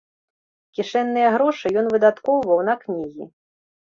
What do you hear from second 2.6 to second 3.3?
на кнігі.